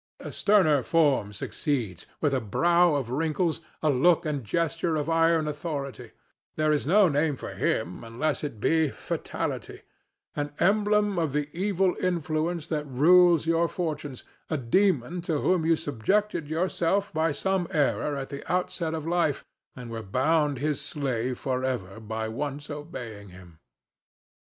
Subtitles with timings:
[0.19, 5.47] A sterner form succeeds, with a brow of wrinkles, a look and gesture of iron
[5.47, 6.09] authority;
[6.55, 12.65] there is no name for him unless it be Fatality—an emblem of the evil influence
[12.65, 18.29] that rules your fortunes, a demon to whom you subjected yourself by some error at
[18.29, 19.45] the outset of life,
[19.75, 23.59] and were bound his slave for ever by once obeying him.